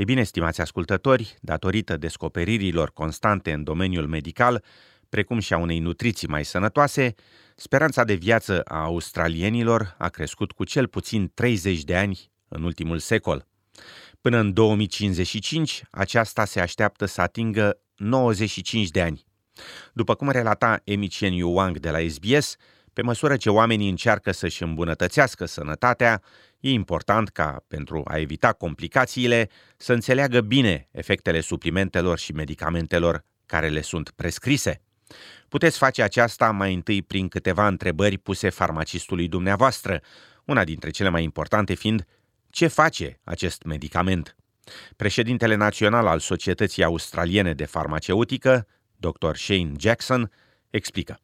Ei 0.00 0.06
bine, 0.06 0.22
stimați 0.22 0.60
ascultători, 0.60 1.36
datorită 1.40 1.96
descoperirilor 1.96 2.92
constante 2.92 3.52
în 3.52 3.64
domeniul 3.64 4.06
medical, 4.06 4.64
precum 5.08 5.38
și 5.38 5.52
a 5.52 5.58
unei 5.58 5.78
nutriții 5.78 6.28
mai 6.28 6.44
sănătoase, 6.44 7.14
speranța 7.56 8.04
de 8.04 8.14
viață 8.14 8.60
a 8.60 8.82
australienilor 8.82 9.94
a 9.98 10.08
crescut 10.08 10.52
cu 10.52 10.64
cel 10.64 10.86
puțin 10.86 11.30
30 11.34 11.84
de 11.84 11.96
ani 11.96 12.30
în 12.48 12.62
ultimul 12.62 12.98
secol. 12.98 13.46
Până 14.20 14.38
în 14.38 14.52
2055, 14.52 15.82
aceasta 15.90 16.44
se 16.44 16.60
așteaptă 16.60 17.04
să 17.04 17.20
atingă 17.20 17.80
95 17.96 18.88
de 18.88 19.02
ani. 19.02 19.24
După 19.92 20.14
cum 20.14 20.30
relata 20.30 20.80
Emi 20.84 21.08
Chen 21.08 21.32
Yu 21.32 21.50
Wang 21.50 21.78
de 21.78 21.90
la 21.90 21.98
SBS, 22.08 22.56
pe 22.92 23.02
măsură 23.02 23.36
ce 23.36 23.50
oamenii 23.50 23.88
încearcă 23.88 24.30
să-și 24.30 24.62
îmbunătățească 24.62 25.44
sănătatea, 25.44 26.22
e 26.60 26.70
important 26.70 27.28
ca, 27.28 27.64
pentru 27.68 28.02
a 28.04 28.18
evita 28.18 28.52
complicațiile, 28.52 29.48
să 29.76 29.92
înțeleagă 29.92 30.40
bine 30.40 30.88
efectele 30.90 31.40
suplimentelor 31.40 32.18
și 32.18 32.32
medicamentelor 32.32 33.24
care 33.46 33.68
le 33.68 33.80
sunt 33.80 34.10
prescrise. 34.10 34.82
Puteți 35.48 35.78
face 35.78 36.02
aceasta 36.02 36.50
mai 36.50 36.74
întâi 36.74 37.02
prin 37.02 37.28
câteva 37.28 37.66
întrebări 37.66 38.18
puse 38.18 38.48
farmacistului 38.48 39.28
dumneavoastră, 39.28 40.00
una 40.44 40.64
dintre 40.64 40.90
cele 40.90 41.08
mai 41.08 41.22
importante 41.22 41.74
fiind 41.74 42.06
ce 42.50 42.66
face 42.66 43.20
acest 43.24 43.62
medicament. 43.62 44.36
Președintele 44.96 45.54
național 45.54 46.06
al 46.06 46.18
Societății 46.18 46.84
Australiene 46.84 47.54
de 47.54 47.64
Farmaceutică, 47.64 48.66
Dr. 48.96 49.34
Shane 49.34 49.72
Jackson, 49.78 50.30
explică. 50.70 51.20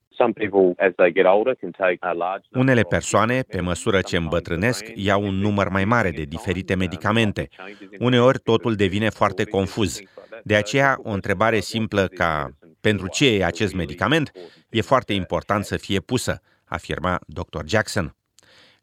Unele 2.52 2.82
persoane, 2.82 3.40
pe 3.40 3.60
măsură 3.60 4.00
ce 4.00 4.16
îmbătrânesc, 4.16 4.84
iau 4.94 5.22
un 5.22 5.34
număr 5.34 5.68
mai 5.68 5.84
mare 5.84 6.10
de 6.10 6.22
diferite 6.22 6.74
medicamente. 6.74 7.48
Uneori 7.98 8.38
totul 8.38 8.74
devine 8.74 9.08
foarte 9.08 9.44
confuz. 9.44 10.00
De 10.42 10.56
aceea, 10.56 10.96
o 11.02 11.10
întrebare 11.10 11.60
simplă 11.60 12.06
ca 12.06 12.50
pentru 12.80 13.08
ce 13.08 13.28
e 13.28 13.44
acest 13.44 13.74
medicament 13.74 14.32
e 14.70 14.80
foarte 14.80 15.12
important 15.12 15.64
să 15.64 15.76
fie 15.76 16.00
pusă, 16.00 16.40
afirma 16.64 17.18
Dr. 17.26 17.64
Jackson. 17.66 18.16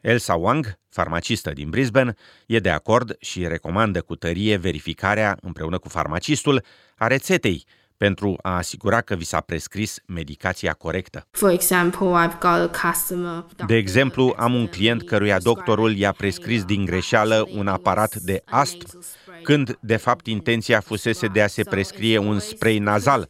Elsa 0.01 0.35
Wang, 0.35 0.79
farmacistă 0.89 1.51
din 1.51 1.69
Brisbane, 1.69 2.13
e 2.47 2.59
de 2.59 2.69
acord 2.69 3.15
și 3.19 3.47
recomandă 3.47 4.01
cu 4.01 4.15
tărie 4.15 4.55
verificarea, 4.55 5.37
împreună 5.41 5.77
cu 5.77 5.89
farmacistul, 5.89 6.63
a 6.95 7.07
rețetei, 7.07 7.63
pentru 8.03 8.37
a 8.41 8.55
asigura 8.55 9.01
că 9.01 9.15
vi 9.15 9.23
s-a 9.23 9.39
prescris 9.39 9.99
medicația 10.05 10.73
corectă. 10.73 11.27
De 13.67 13.75
exemplu, 13.75 14.33
am 14.37 14.53
un 14.53 14.67
client 14.67 15.03
căruia 15.03 15.39
doctorul 15.39 15.95
i-a 15.95 16.11
prescris 16.11 16.63
din 16.63 16.85
greșeală 16.85 17.47
un 17.53 17.67
aparat 17.67 18.15
de 18.15 18.41
astm, 18.45 19.03
când 19.43 19.77
de 19.81 19.95
fapt 19.95 20.27
intenția 20.27 20.79
fusese 20.79 21.27
de 21.27 21.41
a 21.41 21.47
se 21.47 21.63
prescrie 21.63 22.17
un 22.17 22.39
spray 22.39 22.77
nazal. 22.77 23.29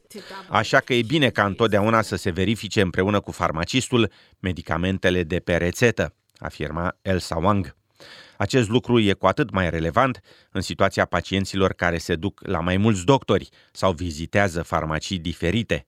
Așa 0.50 0.80
că 0.80 0.94
e 0.94 1.02
bine 1.02 1.30
ca 1.30 1.46
întotdeauna 1.46 2.02
să 2.02 2.16
se 2.16 2.30
verifice 2.30 2.82
împreună 2.82 3.20
cu 3.20 3.32
farmacistul 3.32 4.12
medicamentele 4.40 5.24
de 5.24 5.40
pe 5.40 5.58
rețetă, 5.58 6.14
afirma 6.38 6.98
Elsa 7.02 7.36
Wang. 7.36 7.76
Acest 8.38 8.70
lucru 8.70 9.00
e 9.00 9.14
cu 9.14 9.26
atât 9.26 9.52
mai 9.52 9.70
relevant 9.70 10.20
în 10.52 10.62
situația 10.62 11.06
pacienților 11.06 11.74
care 11.74 11.98
se 11.98 12.16
duc 12.16 12.40
la 12.48 12.60
mai 12.60 12.78
mulți 12.78 13.06
doctori 13.06 13.50
sau 13.72 13.92
vizitează 13.92 14.62
farmacii 14.62 15.20
diferite. 15.20 15.88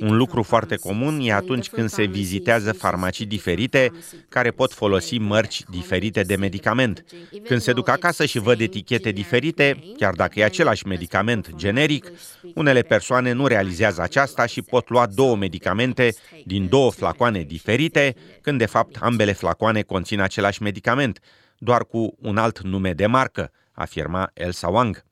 Un 0.00 0.16
lucru 0.16 0.42
foarte 0.42 0.76
comun 0.76 1.20
e 1.22 1.32
atunci 1.32 1.68
când 1.68 1.88
se 1.88 2.04
vizitează 2.04 2.72
farmacii 2.72 3.26
diferite 3.26 3.92
care 4.28 4.50
pot 4.50 4.72
folosi 4.72 5.18
mărci 5.18 5.62
diferite 5.70 6.22
de 6.22 6.36
medicament. 6.36 7.04
Când 7.44 7.60
se 7.60 7.72
duc 7.72 7.88
acasă 7.88 8.24
și 8.24 8.38
văd 8.38 8.60
etichete 8.60 9.10
diferite, 9.10 9.78
chiar 9.96 10.14
dacă 10.14 10.40
e 10.40 10.44
același 10.44 10.86
medicament 10.86 11.54
generic, 11.56 12.12
unele 12.54 12.80
persoane 12.80 13.32
nu 13.32 13.46
realizează 13.46 14.02
aceasta 14.02 14.46
și 14.46 14.62
pot 14.62 14.88
lua 14.88 15.06
două 15.06 15.36
medicamente 15.36 16.14
din 16.44 16.68
două 16.68 16.90
flacoane 16.90 17.42
diferite, 17.42 18.14
când 18.40 18.58
de 18.58 18.66
fapt 18.66 18.96
ambele 19.00 19.32
flacoane 19.32 19.82
conțin 19.82 20.20
același 20.20 20.34
medicament, 20.60 21.20
doar 21.58 21.84
cu 21.84 22.16
un 22.20 22.36
alt 22.36 22.60
nume 22.60 22.92
de 22.92 23.06
marcă, 23.06 23.50
afirma 23.72 24.30
Elsa 24.34 24.68
Wang. 24.68 25.04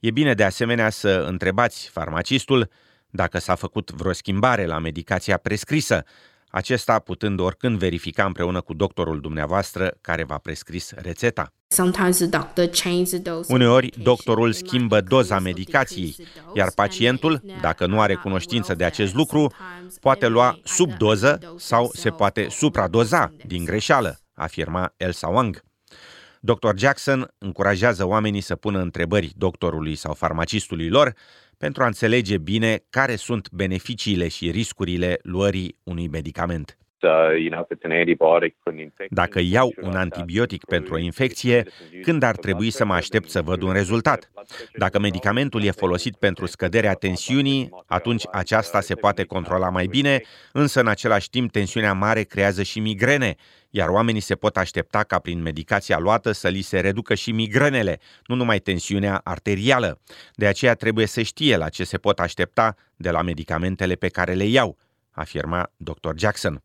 E 0.00 0.10
bine 0.10 0.34
de 0.34 0.44
asemenea 0.44 0.90
să 0.90 1.24
întrebați 1.28 1.88
farmacistul 1.88 2.70
dacă 3.10 3.38
s-a 3.38 3.54
făcut 3.54 3.90
vreo 3.90 4.12
schimbare 4.12 4.66
la 4.66 4.78
medicația 4.78 5.36
prescrisă, 5.36 6.04
acesta 6.50 6.98
putând 6.98 7.40
oricând 7.40 7.78
verifica 7.78 8.24
împreună 8.24 8.60
cu 8.60 8.74
doctorul 8.74 9.20
dumneavoastră 9.20 9.96
care 10.00 10.24
v-a 10.24 10.38
prescris 10.38 10.92
rețeta. 10.96 11.52
Uneori, 13.48 13.92
doctorul 14.02 14.52
schimbă 14.52 15.00
doza 15.00 15.38
medicației, 15.38 16.16
iar 16.54 16.70
pacientul, 16.74 17.42
dacă 17.60 17.86
nu 17.86 18.00
are 18.00 18.14
cunoștință 18.14 18.74
de 18.74 18.84
acest 18.84 19.14
lucru, 19.14 19.52
poate 20.00 20.28
lua 20.28 20.58
subdoză 20.64 21.54
sau 21.56 21.90
se 21.94 22.10
poate 22.10 22.46
supradoza 22.48 23.32
din 23.46 23.64
greșeală, 23.64 24.18
afirma 24.40 24.94
Elsa 24.96 25.28
Wang. 25.28 25.62
Dr. 26.40 26.76
Jackson 26.76 27.34
încurajează 27.38 28.04
oamenii 28.04 28.40
să 28.40 28.56
pună 28.56 28.80
întrebări 28.80 29.32
doctorului 29.36 29.94
sau 29.94 30.14
farmacistului 30.14 30.88
lor 30.88 31.14
pentru 31.56 31.82
a 31.82 31.86
înțelege 31.86 32.38
bine 32.38 32.84
care 32.90 33.16
sunt 33.16 33.50
beneficiile 33.50 34.28
și 34.28 34.50
riscurile 34.50 35.18
luării 35.22 35.76
unui 35.82 36.08
medicament. 36.08 36.78
Dacă 39.10 39.40
iau 39.42 39.74
un 39.82 39.96
antibiotic 39.96 40.64
pentru 40.64 40.94
o 40.94 40.98
infecție, 40.98 41.66
când 42.02 42.22
ar 42.22 42.36
trebui 42.36 42.70
să 42.70 42.84
mă 42.84 42.94
aștept 42.94 43.28
să 43.28 43.42
văd 43.42 43.62
un 43.62 43.72
rezultat? 43.72 44.30
Dacă 44.74 44.98
medicamentul 44.98 45.62
e 45.62 45.70
folosit 45.70 46.16
pentru 46.16 46.46
scăderea 46.46 46.94
tensiunii, 46.94 47.68
atunci 47.86 48.22
aceasta 48.32 48.80
se 48.80 48.94
poate 48.94 49.24
controla 49.24 49.68
mai 49.68 49.86
bine, 49.86 50.22
însă 50.52 50.80
în 50.80 50.88
același 50.88 51.30
timp 51.30 51.50
tensiunea 51.50 51.92
mare 51.92 52.22
creează 52.22 52.62
și 52.62 52.80
migrene, 52.80 53.34
iar 53.70 53.88
oamenii 53.88 54.20
se 54.20 54.34
pot 54.34 54.56
aștepta 54.56 55.02
ca 55.02 55.18
prin 55.18 55.42
medicația 55.42 55.98
luată 55.98 56.32
să 56.32 56.48
li 56.48 56.60
se 56.60 56.80
reducă 56.80 57.14
și 57.14 57.32
migrenele, 57.32 57.98
nu 58.26 58.34
numai 58.34 58.58
tensiunea 58.58 59.20
arterială. 59.24 60.00
De 60.34 60.46
aceea 60.46 60.74
trebuie 60.74 61.06
să 61.06 61.22
știe 61.22 61.56
la 61.56 61.68
ce 61.68 61.84
se 61.84 61.98
pot 61.98 62.18
aștepta 62.18 62.76
de 62.96 63.10
la 63.10 63.22
medicamentele 63.22 63.94
pe 63.94 64.08
care 64.08 64.32
le 64.32 64.44
iau, 64.44 64.76
afirma 65.10 65.72
dr. 65.76 66.10
Jackson. 66.16 66.62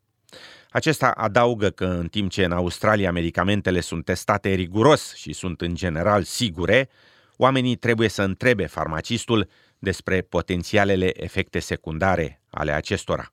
Acesta 0.70 1.08
adaugă 1.10 1.70
că 1.70 1.86
în 1.86 2.08
timp 2.08 2.32
ce 2.32 2.44
în 2.44 2.52
Australia 2.52 3.12
medicamentele 3.12 3.80
sunt 3.80 4.06
testate 4.06 4.54
riguros 4.54 5.16
și 5.16 5.34
sunt 5.34 5.62
în 5.62 5.76
general 5.76 6.24
sigure, 6.24 6.90
oamenii 7.38 7.76
trebuie 7.76 8.08
să 8.10 8.22
întrebe 8.22 8.66
farmacistul 8.66 9.48
despre 9.80 10.22
potențialele 10.22 11.24
efecte 11.24 11.60
secundare 11.60 12.42
ale 12.50 12.72
acestora. 12.72 13.32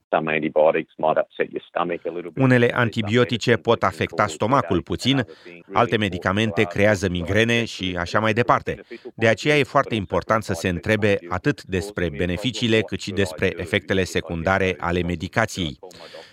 Unele 2.36 2.70
antibiotice 2.74 3.56
pot 3.56 3.82
afecta 3.82 4.26
stomacul 4.26 4.82
puțin, 4.82 5.26
alte 5.72 5.96
medicamente 5.96 6.62
creează 6.62 7.08
migrene 7.08 7.64
și 7.64 7.96
așa 7.98 8.20
mai 8.20 8.32
departe. 8.32 8.80
De 9.14 9.28
aceea 9.28 9.58
e 9.58 9.62
foarte 9.62 9.94
important 9.94 10.42
să 10.42 10.52
se 10.52 10.68
întrebe 10.68 11.18
atât 11.28 11.62
despre 11.62 12.10
beneficiile 12.16 12.80
cât 12.80 13.00
și 13.00 13.10
despre 13.10 13.52
efectele 13.56 14.04
secundare 14.04 14.76
ale 14.78 15.02
medicației. 15.02 15.78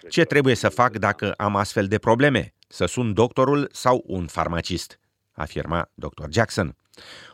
Ce 0.09 0.23
trebuie 0.23 0.55
să 0.55 0.69
fac 0.69 0.97
dacă 0.97 1.31
am 1.31 1.55
astfel 1.55 1.87
de 1.87 1.97
probleme? 1.97 2.53
Să 2.67 2.85
sun 2.85 3.13
doctorul 3.13 3.69
sau 3.71 4.03
un 4.05 4.27
farmacist? 4.27 4.99
afirma 5.31 5.91
dr. 5.93 6.23
Jackson. 6.29 6.75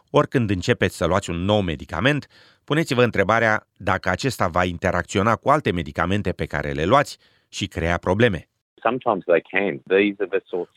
Oricând 0.09 0.49
începeți 0.49 0.95
să 0.95 1.05
luați 1.05 1.29
un 1.29 1.43
nou 1.43 1.61
medicament, 1.61 2.27
puneți-vă 2.63 3.03
întrebarea 3.03 3.67
dacă 3.77 4.09
acesta 4.09 4.47
va 4.47 4.63
interacționa 4.63 5.35
cu 5.35 5.49
alte 5.49 5.71
medicamente 5.71 6.31
pe 6.31 6.45
care 6.45 6.71
le 6.71 6.85
luați 6.85 7.17
și 7.49 7.67
crea 7.67 7.97
probleme. 7.97 8.49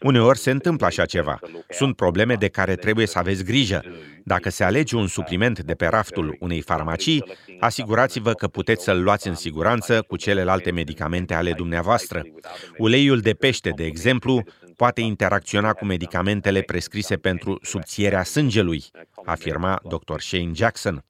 Uneori 0.03 0.39
se 0.39 0.51
întâmplă 0.51 0.87
așa 0.87 1.05
ceva. 1.05 1.39
Sunt 1.69 1.97
probleme 1.97 2.35
de 2.35 2.49
care 2.49 2.75
trebuie 2.75 3.07
să 3.07 3.19
aveți 3.19 3.45
grijă. 3.45 3.83
Dacă 4.25 4.51
se 4.51 4.65
alege 4.65 4.97
un 4.97 5.07
supliment 5.07 5.61
de 5.61 5.75
pe 5.75 5.87
raftul 5.87 6.37
unei 6.41 6.61
farmacii, 6.61 7.25
asigurați-vă 7.61 8.33
că 8.33 8.49
puteți 8.49 8.85
să-l 8.85 9.03
luați 9.03 9.29
în 9.29 9.35
siguranță 9.35 10.03
cu 10.03 10.17
celelalte 10.17 10.71
medicamente 10.71 11.35
ale 11.35 11.53
dumneavoastră. 11.53 12.23
Uleiul 12.79 13.21
de 13.21 13.33
pește, 13.33 13.71
de 13.71 13.85
exemplu, 13.85 14.43
poate 14.77 15.01
interacționa 15.01 15.73
cu 15.73 15.85
medicamentele 15.85 16.61
prescrise 16.61 17.17
pentru 17.17 17.59
subțierea 17.63 18.23
sângelui, 18.23 18.85
afirma 19.25 19.81
dr. 19.89 20.19
Shane 20.19 20.51
Jackson. 20.55 21.05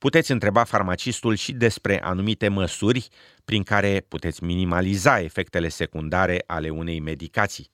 Puteți 0.00 0.30
întreba 0.30 0.64
farmacistul 0.64 1.34
și 1.34 1.52
despre 1.52 2.02
anumite 2.02 2.48
măsuri 2.48 3.08
prin 3.44 3.62
care 3.62 4.04
puteți 4.08 4.44
minimaliza 4.44 5.20
efectele 5.20 5.68
secundare 5.68 6.42
ale 6.46 6.68
unei 6.68 7.00
medicații. 7.00 7.70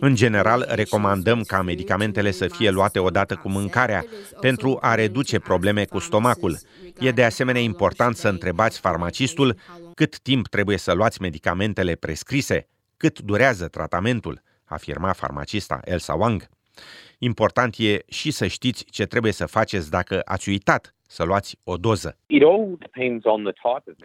În 0.00 0.14
general, 0.14 0.66
recomandăm 0.68 1.42
ca 1.42 1.62
medicamentele 1.62 2.30
să 2.30 2.46
fie 2.46 2.70
luate 2.70 2.98
odată 2.98 3.34
cu 3.34 3.48
mâncarea 3.48 4.04
pentru 4.40 4.78
a 4.80 4.94
reduce 4.94 5.38
probleme 5.38 5.84
cu 5.84 5.98
stomacul. 5.98 6.58
E 6.98 7.10
de 7.10 7.24
asemenea 7.24 7.60
important 7.60 8.16
să 8.16 8.28
întrebați 8.28 8.80
farmacistul 8.80 9.56
cât 9.94 10.18
timp 10.18 10.48
trebuie 10.48 10.76
să 10.76 10.92
luați 10.92 11.20
medicamentele 11.20 11.94
prescrise, 11.94 12.68
cât 12.96 13.20
durează 13.20 13.68
tratamentul, 13.68 14.42
afirma 14.64 15.12
farmacista 15.12 15.80
Elsa 15.84 16.14
Wang. 16.14 16.48
Important 17.18 17.74
e 17.78 18.04
și 18.08 18.30
să 18.30 18.46
știți 18.46 18.84
ce 18.84 19.06
trebuie 19.06 19.32
să 19.32 19.46
faceți 19.46 19.90
dacă 19.90 20.20
ați 20.24 20.48
uitat 20.48 20.93
să 21.06 21.22
luați 21.22 21.58
o 21.64 21.76
doză. 21.76 22.16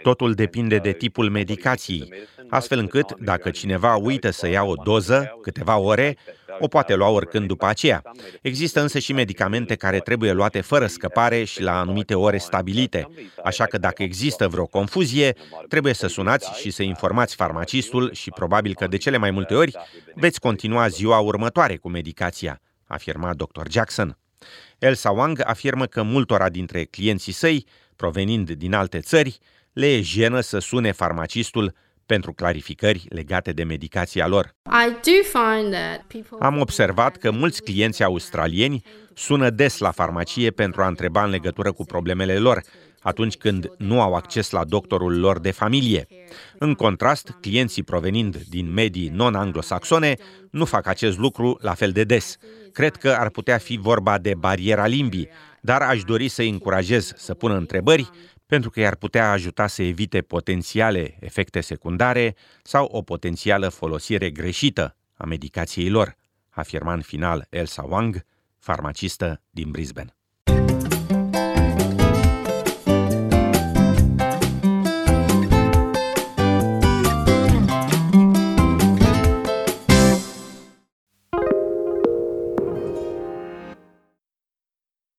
Totul 0.01 0.34
depinde 0.34 0.78
de 0.78 0.92
tipul 0.92 1.30
medicației, 1.30 2.13
astfel 2.50 2.80
încât, 2.80 3.19
dacă 3.19 3.50
cineva 3.50 3.96
uită 3.96 4.30
să 4.30 4.48
ia 4.48 4.63
o 4.63 4.74
doză 4.84 5.38
câteva 5.42 5.78
ore, 5.78 6.18
o 6.60 6.68
poate 6.68 6.96
lua 6.96 7.07
oricând 7.10 7.48
după 7.48 7.66
aceea. 7.66 8.01
Există 8.42 8.81
însă 8.81 9.00
și 9.00 9.13
medicamente 9.13 9.75
care 9.75 10.00
trebuie 10.00 10.31
luate 10.31 10.62
fără 10.62 10.88
scăpare 10.88 11.44
și 11.44 11.62
la 11.62 11.80
anumite 11.80 12.16
ore 12.16 12.38
stabilite, 12.38 13.07
așa 13.44 13.66
că 13.66 13.78
dacă 13.78 14.04
există 14.04 14.48
vreo 14.48 14.66
confuzie, 14.66 15.34
trebuie 15.68 15.94
să 15.94 16.07
sunați 16.07 16.60
și 16.60 16.72
să 16.72 16.84
informați 16.84 17.36
farmacistul 17.36 18.13
și 18.13 18.30
probabil 18.30 18.74
că 18.74 18.88
de 18.88 18.98
cele 18.98 19.18
mai 19.18 19.31
multe 19.31 19.54
ori 19.54 19.78
veți 20.16 20.40
continua 20.40 20.88
ziua 20.88 21.19
următoare 21.19 21.78
cu 21.78 21.90
medicația, 21.90 22.62
afirma 22.88 23.34
dr. 23.34 23.69
Jackson. 23.69 24.18
Elsa 24.77 25.12
Wang 25.12 25.41
afirmă 25.44 25.86
că 25.86 26.03
multora 26.03 26.50
dintre 26.50 26.83
clienții 26.83 27.31
săi, 27.31 27.65
provenind 27.95 28.51
din 28.51 28.74
alte 28.74 29.00
țări, 29.00 29.39
le 29.74 29.94
e 29.94 30.01
jenă 30.01 30.39
să 30.39 30.59
sune 30.59 30.91
farmacistul 30.91 31.74
pentru 32.06 32.33
clarificări 32.33 33.06
legate 33.09 33.51
de 33.51 33.63
medicația 33.63 34.27
lor. 34.27 34.56
Am 36.39 36.59
observat 36.59 37.18
că 37.18 37.31
mulți 37.31 37.63
clienți 37.63 38.03
australieni 38.03 38.83
sună 39.13 39.50
des 39.50 39.77
la 39.77 39.91
farmacie 39.91 40.51
pentru 40.51 40.81
a 40.81 40.88
întreba 40.88 41.24
în 41.24 41.30
legătură 41.30 41.71
cu 41.71 41.86
problemele 41.86 42.38
lor, 42.38 42.62
atunci 43.01 43.38
când 43.38 43.72
nu 43.78 44.01
au 44.01 44.13
acces 44.13 44.50
la 44.50 44.63
doctorul 44.63 45.19
lor 45.19 45.40
de 45.40 45.51
familie. 45.51 46.07
În 46.57 46.74
contrast, 46.74 47.38
clienții 47.42 47.84
provenind 47.84 48.38
din 48.38 48.74
medii 48.74 49.10
non-anglosaxone 49.10 50.16
nu 50.51 50.66
fac 50.66 50.88
acest 50.88 51.18
lucru 51.18 51.57
la 51.62 51.74
fel 51.74 51.92
de 51.92 52.04
des. 52.04 52.38
Cred 52.72 52.96
că 52.96 53.10
ar 53.10 53.30
putea 53.30 53.57
fi 53.57 53.78
vorba 53.78 54.18
de 54.18 54.34
bariera 54.36 54.88
limbii, 54.88 55.30
dar 55.62 55.81
aș 55.81 56.04
dori 56.04 56.28
să-i 56.28 56.50
încurajez 56.50 57.13
să 57.16 57.34
pună 57.34 57.57
întrebări 57.57 58.10
pentru 58.46 58.69
că 58.69 58.80
i-ar 58.80 58.96
putea 58.96 59.31
ajuta 59.31 59.68
să 59.68 59.84
evite 59.84 60.22
potențiale 60.22 61.18
efecte 61.19 61.62
secundare 61.62 62.36
sau 62.63 62.86
o 62.92 63.01
potențială 63.01 63.69
folosire 63.69 64.30
greșită 64.30 64.96
a 65.13 65.25
medicației 65.25 65.90
lor, 65.90 66.16
afirma 66.50 66.94
în 66.94 67.01
final 67.01 67.48
Elsa 67.50 67.84
Wang, 67.84 68.25
farmacistă 68.57 69.42
din 69.50 69.72
Brisbane. 69.72 70.19